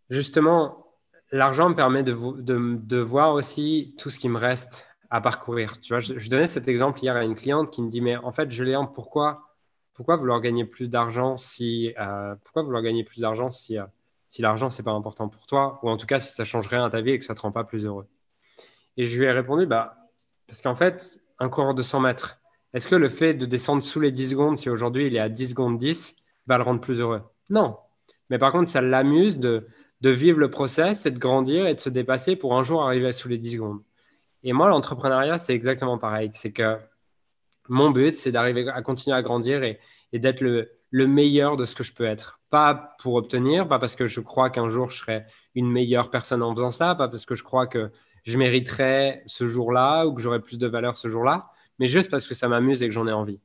[0.09, 0.85] justement,
[1.31, 5.79] l'argent me permet de, voir aussi tout ce qui me reste à parcourir.
[5.81, 8.31] Tu vois, je, donnais cet exemple hier à une cliente qui me dit, mais en
[8.31, 9.55] fait, Julien, pourquoi,
[9.93, 13.85] pourquoi vouloir gagner plus d'argent si, euh, pourquoi vouloir gagner plus d'argent si, euh,
[14.29, 16.85] si l'argent, c'est pas important pour toi, ou en tout cas, si ça change rien
[16.85, 18.07] à ta vie et que ça te rend pas plus heureux?
[18.97, 19.97] Et je lui ai répondu, bah,
[20.47, 22.41] parce qu'en fait, un coureur de 100 mètres,
[22.73, 25.29] est-ce que le fait de descendre sous les 10 secondes, si aujourd'hui il est à
[25.29, 26.15] 10 secondes 10,
[26.47, 27.21] va le rendre plus heureux?
[27.49, 27.77] Non.
[28.29, 29.67] Mais par contre, ça l'amuse de,
[30.01, 33.27] vivre le process et de grandir et de se dépasser pour un jour arriver sous
[33.27, 33.81] les 10 secondes.
[34.43, 36.29] Et moi, l'entrepreneuriat, c'est exactement pareil.
[36.31, 36.77] C'est que
[37.67, 39.79] mon but, c'est d'arriver à continuer à grandir et,
[40.13, 42.39] et d'être le, le, meilleur de ce que je peux être.
[42.49, 45.25] Pas pour obtenir, pas parce que je crois qu'un jour je serai
[45.55, 47.91] une meilleure personne en faisant ça, pas parce que je crois que
[48.23, 52.27] je mériterai ce jour-là ou que j'aurai plus de valeur ce jour-là, mais juste parce
[52.27, 53.39] que ça m'amuse et que j'en ai envie.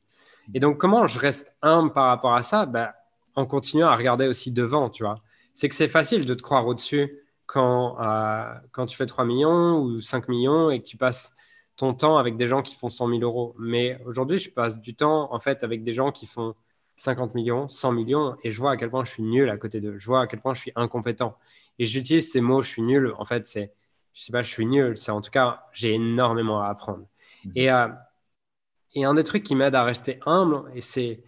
[0.55, 2.67] Et donc, comment je reste humble par rapport à ça?
[2.67, 2.93] Ben,
[3.35, 5.21] En continuant à regarder aussi devant, tu vois.
[5.55, 9.79] C'est que c'est facile de te croire au-dessus quand, euh, quand tu fais 3 millions
[9.79, 11.35] ou 5 millions et que tu passes
[11.77, 13.55] ton temps avec des gens qui font 100 000 euros.
[13.59, 16.55] Mais aujourd'hui, je passe du temps, en fait, avec des gens qui font
[16.97, 19.81] 50 millions, 100 millions, et je vois à quel point je suis nul à côté
[19.81, 19.99] d'eux.
[19.99, 21.37] Je vois à quel point je suis incompétent.
[21.79, 23.12] Et j'utilise ces mots, je suis nul.
[23.19, 23.73] En fait, c'est,
[24.16, 24.96] je sais pas, je suis nul.
[24.96, 27.07] C'est en tout cas, j'ai énormément à apprendre.
[27.44, 27.50] Mmh.
[27.55, 27.88] Et, euh,
[28.94, 31.22] et un des trucs qui m'aide à rester humble, et c'est,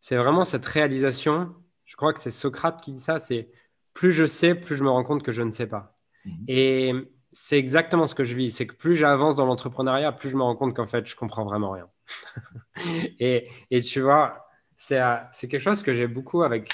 [0.00, 1.52] c'est vraiment cette réalisation,
[1.84, 3.50] je crois que c'est Socrate qui dit ça, c'est
[3.92, 5.98] plus je sais, plus je me rends compte que je ne sais pas.
[6.24, 6.44] Mhm.
[6.46, 6.92] Et
[7.32, 10.42] c'est exactement ce que je vis, c'est que plus j'avance dans l'entrepreneuriat, plus je me
[10.42, 11.88] rends compte qu'en fait, je comprends vraiment rien.
[13.18, 14.46] et, et, tu vois,
[14.76, 15.00] c'est,
[15.32, 16.72] c'est quelque chose que j'ai beaucoup avec,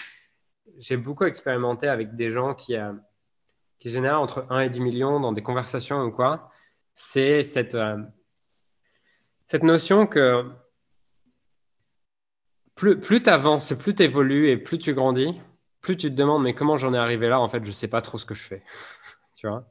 [0.78, 2.92] j'ai beaucoup expérimenté avec des gens qui, euh,
[3.84, 6.50] qui génèrent entre 1 et 10 millions dans des conversations ou quoi.
[6.94, 7.98] C'est cette, euh,
[9.46, 10.50] cette notion que
[12.74, 15.38] plus, plus tu avances, plus tu évolues et plus tu grandis,
[15.82, 17.88] plus tu te demandes mais comment j'en ai arrivé là En fait, je ne sais
[17.88, 18.62] pas trop ce que je fais.
[19.36, 19.66] tu vois?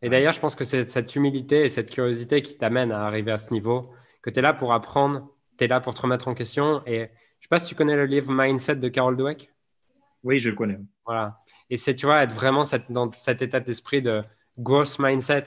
[0.00, 3.32] Et d'ailleurs, je pense que c'est cette humilité et cette curiosité qui t'amène à arriver
[3.32, 6.28] à ce niveau, que tu es là pour apprendre, tu es là pour te remettre
[6.28, 6.82] en question.
[6.86, 7.08] Et je ne
[7.42, 9.52] sais pas si tu connais le livre Mindset de Carol Dweck?
[10.22, 10.78] Oui, je le connais.
[11.04, 11.42] Voilà.
[11.70, 14.22] Et c'est, tu vois, être vraiment dans cet état d'esprit de
[14.58, 15.44] growth mindset,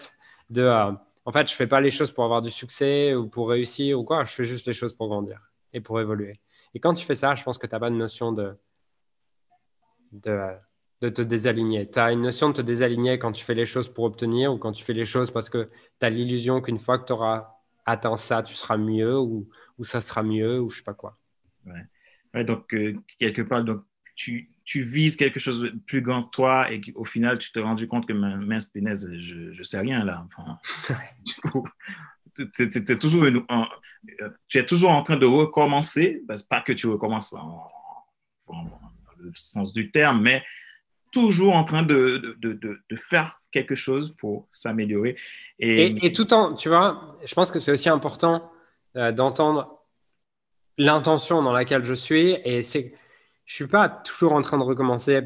[0.50, 0.64] de...
[0.64, 0.92] Euh,
[1.26, 4.04] en fait, je fais pas les choses pour avoir du succès ou pour réussir ou
[4.04, 4.24] quoi.
[4.24, 5.40] Je fais juste les choses pour grandir
[5.74, 6.40] et pour évoluer.
[6.74, 8.58] Et quand tu fais ça, je pense que tu n'as pas de notion de,
[10.12, 10.40] de,
[11.02, 11.90] de te désaligner.
[11.90, 14.58] Tu as une notion de te désaligner quand tu fais les choses pour obtenir ou
[14.58, 17.60] quand tu fais les choses parce que tu as l'illusion qu'une fois que tu auras
[17.86, 21.18] atteint ça, tu seras mieux ou, ou, ça sera mieux ou je sais pas quoi.
[22.34, 23.84] Ouais, donc, euh, quelque part, donc,
[24.16, 27.60] tu, tu, vises quelque chose de plus grand que toi et au final, tu t'es
[27.60, 30.26] rendu compte que mince punaise, je ne sais rien là.
[30.28, 30.60] Enfin,
[32.36, 33.26] tu, es toujours
[34.48, 37.68] tu es toujours en train de recommencer, pas que tu recommences en,
[39.18, 40.44] le sens du terme, mais
[41.12, 45.18] toujours en train de, de, de, de faire quelque chose pour s'améliorer.
[45.58, 48.52] Et, et, tout en, tu vois, je pense que c'est aussi important
[48.96, 49.80] euh, d'entendre
[50.78, 52.38] l'intention dans laquelle je suis.
[52.44, 52.94] Et c'est,
[53.50, 55.22] je suis pas toujours en train de recommencer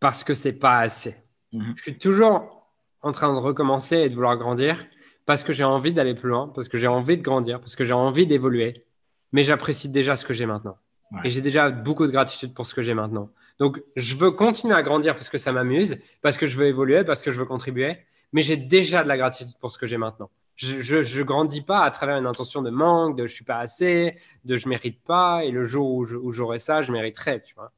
[0.00, 1.14] parce que c'est pas assez.
[1.52, 1.74] Mhm.
[1.76, 2.66] Je suis toujours
[3.02, 4.84] en train de recommencer et de vouloir grandir
[5.26, 7.84] parce que j'ai envie d'aller plus loin, parce que j'ai envie de grandir, parce que
[7.84, 8.84] j'ai envie d'évoluer.
[9.30, 10.76] Mais j'apprécie déjà ce que j'ai maintenant.
[11.22, 13.30] Et j'ai déjà beaucoup de gratitude pour ce que j'ai maintenant.
[13.60, 17.04] Donc, je veux continuer à grandir parce que ça m'amuse, parce que je veux évoluer,
[17.04, 17.98] parce que je veux contribuer.
[18.32, 20.30] Mais j'ai déjà de la gratitude pour ce que j'ai maintenant.
[20.56, 24.16] Je ne grandis pas à travers une intention de manque, de je suis pas assez,
[24.44, 25.44] de je mérite pas.
[25.44, 27.72] Et le jour où j'aurai ça, je mériterai, tu vois.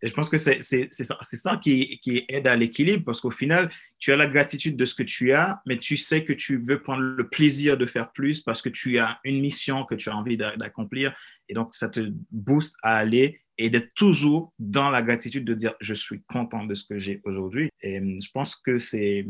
[0.00, 3.70] Et je pense que c'est ça, ça qui, qui, aide à l'équilibre parce qu'au final,
[3.98, 6.80] tu as la gratitude de ce que tu as, mais tu sais que tu veux
[6.80, 10.16] prendre le plaisir de faire plus parce que tu as une mission que tu as
[10.16, 11.16] envie d'accomplir.
[11.48, 15.74] Et donc, ça te booste à aller et d'être toujours dans la gratitude de dire
[15.80, 17.70] je suis content de ce que j'ai aujourd'hui.
[17.82, 19.26] Et hum, je pense que c'est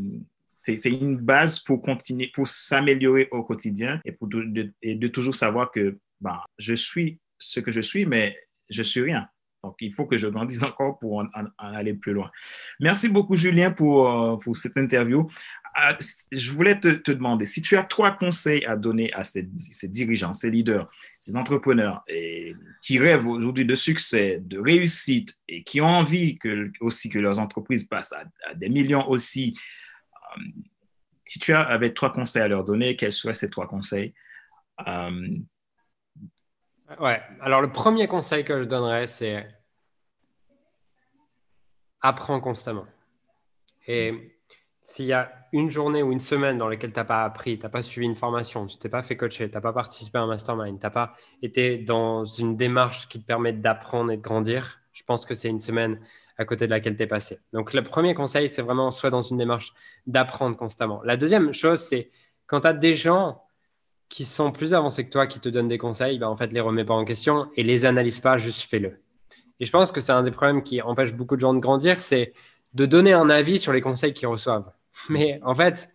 [0.60, 5.34] c'est une base pour continuer, pour s'améliorer au quotidien et, pour de, et de toujours
[5.34, 8.36] savoir que bah, je suis ce que je suis, mais
[8.68, 9.28] je suis rien.
[9.64, 11.26] Donc, il faut que je grandisse encore pour en,
[11.58, 12.30] aller plus loin.
[12.80, 15.28] Merci beaucoup, Julien, pour, euh, pour cette interview.
[15.84, 15.94] Euh,
[16.32, 19.48] je voulais te, demander si tu as trois conseils à donner à ces,
[19.84, 25.80] dirigeants, ces leaders, ces entrepreneurs et qui rêvent aujourd'hui de succès, de réussite et qui
[25.80, 29.54] ont envie que, aussi que leurs entreprises passent à, des millions aussi.
[30.38, 30.62] Euh,
[31.24, 34.14] si tu avais trois conseils à leur donner, quels seraient ces trois conseils?
[37.00, 39.46] Ouais, alors le premier conseil que je donnerais, c'est
[42.00, 42.86] apprends constamment.
[43.86, 44.38] Et
[44.80, 47.64] s'il y a une journée ou une semaine dans laquelle tu n'as pas appris, tu
[47.64, 50.22] n'as pas suivi une formation, tu t'es pas fait coacher, tu n'as pas participé à
[50.22, 54.22] un mastermind, tu n'as pas été dans une démarche qui te permet d'apprendre et de
[54.22, 56.00] grandir, je pense que c'est une semaine
[56.38, 57.38] à côté de laquelle tu es passé.
[57.52, 59.72] Donc le premier conseil, c'est vraiment soit dans une démarche
[60.08, 61.00] d'apprendre constamment.
[61.04, 62.10] La deuxième chose, c'est
[62.48, 63.44] quand tu as des gens
[64.08, 66.58] qui sont plus avancés que toi, qui te donnent des conseils, ben, en fait, les
[66.58, 69.00] remets pas en question et les analyse pas, juste fais-le.
[69.60, 72.00] Et je pense que c'est un des problèmes qui empêche beaucoup de gens de grandir,
[72.00, 72.32] c'est
[72.74, 74.72] de donner un avis sur les conseils qu'ils reçoivent.
[75.10, 75.90] Mais en fait,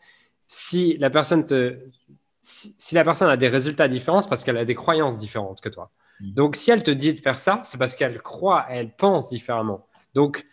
[0.47, 1.45] si la personne
[2.41, 5.69] si, la personne a des résultats différents, c'est parce qu'elle a des croyances différentes que
[5.69, 5.91] toi.
[6.19, 6.33] Mm.
[6.33, 9.87] Donc, si elle te dit de faire ça, c'est parce qu'elle croit, elle pense différemment.
[10.13, 10.43] Donc,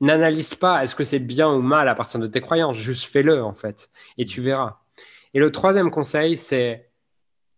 [0.00, 3.42] n'analyse pas est-ce que c'est bien ou mal à partir de tes croyances, juste fais-le
[3.42, 4.80] en fait, et tu verras.
[5.32, 6.90] Et le troisième conseil, c'est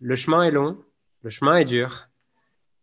[0.00, 0.78] le chemin est long,
[1.22, 2.08] le chemin est dur,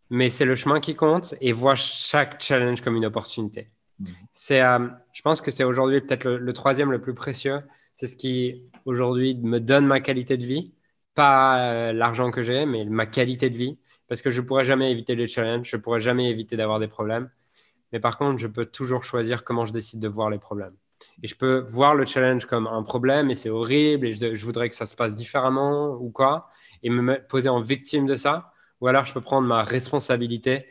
[0.09, 3.71] mais c'est le chemin qui compte et vois chaque challenge comme une opportunité.
[3.99, 4.07] Mhm.
[4.33, 7.61] C'est, euh, je pense que c'est aujourd'hui peut-être le, troisième le plus précieux.
[7.95, 10.73] C'est ce qui aujourd'hui me donne ma qualité de vie,
[11.13, 13.77] pas euh, l'argent que j'ai, mais ma qualité de vie,
[14.11, 17.29] parce que je pourrais jamais éviter les challenges, je pourrais jamais éviter d'avoir des problèmes.
[17.93, 20.75] Mais par contre, je peux toujours choisir comment je décide de voir les problèmes.
[21.23, 24.67] Et je peux voir le challenge comme un problème et c'est horrible et je, voudrais
[24.67, 26.49] que ça se passe différemment ou quoi,
[26.83, 28.51] et me poser en victime de ça.
[28.81, 30.65] Ou alors je peux prendre ma responsabilité,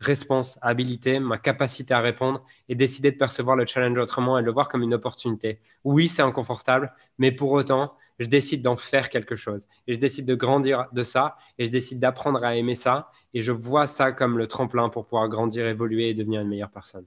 [0.00, 4.70] responsabilité, ma capacité à répondre et décider de percevoir le challenge autrement et le voir
[4.70, 5.60] comme une opportunité.
[5.84, 9.66] Oui, c'est inconfortable, mais pour autant, je décide d'en faire quelque chose.
[9.86, 13.10] Et je décide de grandir de ça et je décide d'apprendre à aimer ça.
[13.32, 16.70] Et je vois ça comme le tremplin pour pouvoir grandir, évoluer et devenir une meilleure
[16.70, 17.06] personne.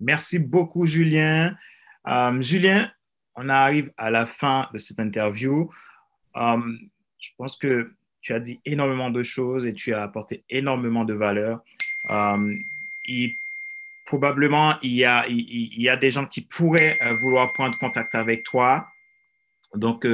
[0.00, 1.54] Merci beaucoup, Julien.
[2.06, 2.90] Euh, Julien,
[3.36, 5.70] on arrive à la fin de cette interview.
[6.36, 6.60] Euh,
[7.18, 11.14] je pense que tu as dit énormément de choses et tu as apporté énormément de
[11.14, 11.62] valeur.
[12.10, 12.56] Euh,
[14.06, 18.44] probablement, il y, a, il, y a des gens qui pourraient vouloir prendre contact avec
[18.44, 18.91] toi.
[19.74, 20.06] Donc,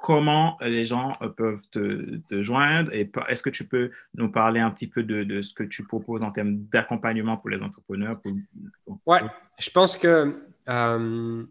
[0.00, 4.86] comment les gens peuvent te, joindre et est-ce que tu peux nous parler un petit
[4.86, 8.18] peu de, ce que tu proposes en termes d'accompagnement pour les entrepreneurs
[9.06, 9.20] Ouais,
[9.58, 10.34] je pense que
[10.68, 11.44] euh,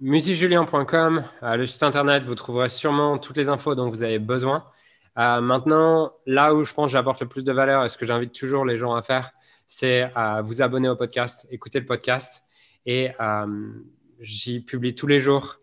[0.00, 4.64] musicjulien.com, euh, le site internet, vous trouverez sûrement toutes les infos dont vous avez besoin.
[5.18, 8.06] Euh, maintenant, là où je pense que j'apporte le plus de valeur et ce que
[8.06, 9.30] j'invite toujours les gens à faire,
[9.66, 12.42] c'est à vous abonner au podcast, écouter le podcast
[12.86, 13.10] et
[14.20, 15.58] j'y publie tous les jours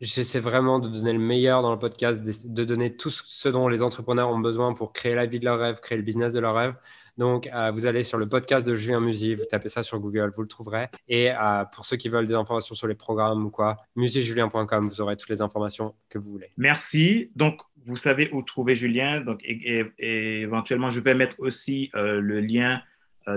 [0.00, 3.82] J'essaie vraiment de donner le meilleur dans le podcast, de donner tout ce dont les
[3.82, 6.54] entrepreneurs ont besoin pour créer la vie de leur rêve, créer le business de leur
[6.54, 6.74] rêve.
[7.16, 10.30] Donc, euh, vous allez sur le podcast de Julien Musi, vous tapez ça sur Google,
[10.32, 10.86] vous le trouverez.
[11.08, 15.00] Et euh, pour ceux qui veulent des informations sur les programmes ou quoi, musicjulien.com, vous
[15.00, 16.52] aurez toutes les informations que vous voulez.
[16.56, 17.32] Merci.
[17.34, 19.20] Donc, vous savez où trouver Julien.
[19.20, 22.80] Donc, et, éventuellement, je vais mettre aussi euh, le lien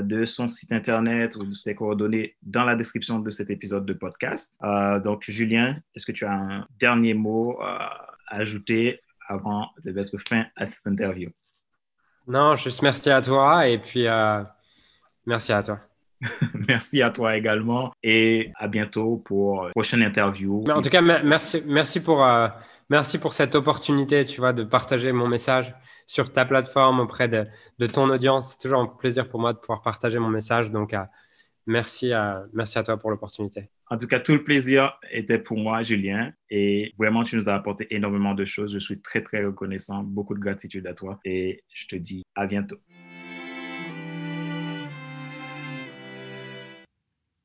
[0.02, 3.94] de son site Internet ou de ses coordonnées dans la description de cet épisode de
[3.94, 4.58] podcast.
[4.64, 10.18] Euh, donc, Julien, est-ce que tu as un dernier mot à ajouter avant de mettre
[10.18, 11.30] fin à cette interview?
[12.28, 14.06] Non, juste merci à toi et puis
[15.26, 15.80] merci à toi.
[16.68, 20.64] merci à toi également et à bientôt pour une prochaine interview.
[20.70, 22.48] en tout cas, merci, merci, pour, euh,
[22.92, 25.74] merci pour cette opportunité, tu vois, de partager mon message
[26.08, 27.48] sur ta plateforme auprès de,
[27.80, 28.52] de ton audience.
[28.52, 30.72] C'est toujours un plaisir pour moi de pouvoir partager mon message.
[30.72, 31.00] Donc, euh,
[31.66, 33.70] merci, à, merci à toi pour l'opportunité.
[33.90, 36.34] En tout cas, tout le plaisir était pour moi, Julien.
[36.50, 38.74] Et vraiment, tu nous as apporté énormément de choses.
[38.74, 40.04] Je suis très, très reconnaissant.
[40.04, 41.18] Beaucoup de gratitude à toi.
[41.24, 42.78] Et je te dis à bientôt.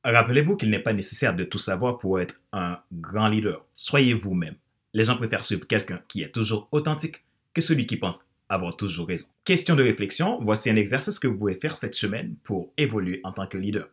[0.03, 3.65] Rappelez-vous qu'il n'est pas nécessaire de tout savoir pour être un grand leader.
[3.73, 4.55] Soyez vous-même.
[4.97, 9.07] Les gens préfèrent suivre quelqu'un qui est toujours authentique que celui qui pense avoir toujours
[9.07, 9.27] raison.
[9.45, 13.31] Question de réflexion, voici un exercice que vous pouvez faire cette semaine pour évoluer en
[13.31, 13.89] tant que leader.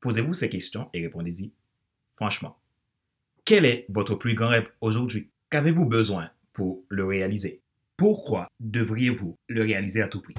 [0.00, 1.50] Posez-vous ces questions et répondez-y
[2.14, 2.56] franchement.
[3.44, 5.28] Quel est votre plus grand rêve aujourd'hui?
[5.50, 7.60] Qu'avez-vous besoin pour le réaliser?
[7.96, 10.34] Pourquoi devriez-vous le réaliser à tout prix?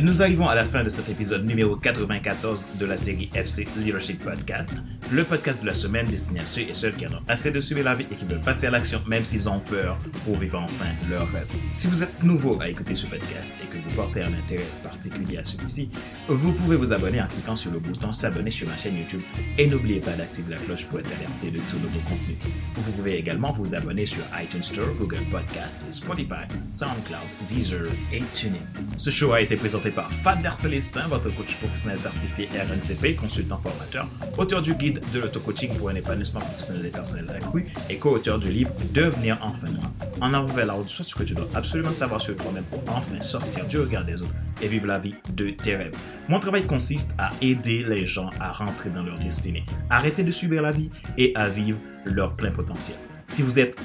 [0.00, 4.24] Nous arrivons à la fin de cet épisode numéro 94 de la série FC Leadership
[4.24, 4.72] Podcast,
[5.12, 7.60] le podcast de la semaine destiné à ceux et celles qui en ont assez de
[7.60, 10.58] suivre la vie et qui veulent passer à l'action même s'ils ont peur pour vivre
[10.58, 11.46] enfin leur rêve.
[11.68, 15.36] Si vous êtes nouveau à écouter ce podcast et que vous portez un intérêt particulier
[15.36, 15.90] à celui-ci,
[16.26, 19.20] vous pouvez vous abonner en cliquant sur le bouton s'abonner sur ma chaîne YouTube
[19.58, 22.38] et n'oubliez pas d'activer la cloche pour être alerté de tous nouveaux contenus.
[22.76, 28.56] Vous pouvez également vous abonner sur iTunes Store, Google Podcast, Spotify, SoundCloud, Deezer et TuneIn.
[28.96, 34.06] Ce show a été présenté par Fadler Célestin, votre coach professionnel certifié RNCP, consultant formateur,
[34.38, 38.52] auteur du guide de l'auto-coaching pour un épanouissement professionnel et personnel accru et co-auteur du
[38.52, 39.84] livre Devenir enfin moi.
[40.20, 43.20] En avant vers la route, ce que tu dois absolument savoir sur toi-même pour enfin
[43.20, 45.96] sortir du regard des autres et vivre la vie de tes rêves.
[46.28, 50.62] Mon travail consiste à aider les gens à rentrer dans leur destinée, arrêter de subir
[50.62, 52.96] la vie et à vivre leur plein potentiel.
[53.26, 53.80] Si vous êtes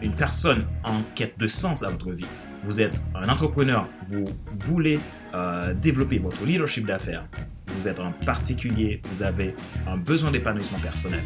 [0.00, 2.26] une personne en quête de sens à votre vie,
[2.64, 4.98] vous êtes un entrepreneur, vous voulez
[5.34, 7.24] euh, développer votre leadership d'affaires,
[7.68, 9.54] vous êtes un particulier, vous avez
[9.86, 11.22] un besoin d'épanouissement personnel,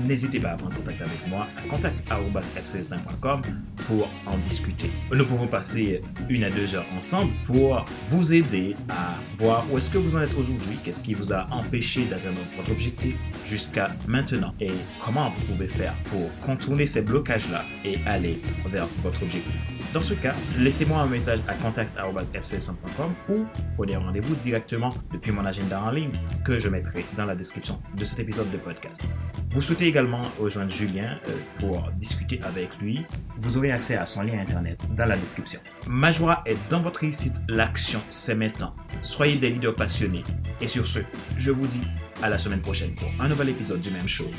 [0.00, 3.42] n'hésitez pas à prendre contact avec moi à contact.fcs5.com
[3.86, 4.90] pour en discuter.
[5.12, 9.90] Nous pouvons passer une à deux heures ensemble pour vous aider à voir où est-ce
[9.90, 13.16] que vous en êtes aujourd'hui, qu'est-ce qui vous a empêché d'atteindre votre objectif
[13.48, 14.70] jusqu'à maintenant et
[15.04, 19.81] comment vous pouvez faire pour contourner ces blocages-là et aller vers votre objectif.
[19.92, 23.44] Dans ce cas, laissez-moi un message à contact.fcs5.com ou
[23.76, 26.12] prenez rendez-vous directement depuis mon agenda en ligne
[26.46, 29.02] que je mettrai dans la description de cet épisode de podcast.
[29.50, 33.04] Vous souhaitez également rejoindre Julien euh, pour discuter avec lui.
[33.38, 35.60] Vous aurez accès à son lien internet dans la description.
[35.86, 37.36] Ma joie est dans votre réussite.
[37.48, 38.74] L'action, c'est maintenant.
[39.02, 40.22] Soyez des leaders passionnés.
[40.62, 41.00] Et sur ce,
[41.38, 41.82] je vous dis
[42.22, 44.30] à la semaine prochaine pour un nouvel épisode du même show,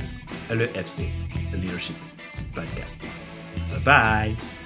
[0.49, 1.09] le FC,
[1.51, 1.95] le Leadership
[2.55, 2.99] Podcast.
[3.69, 4.62] Bye bye!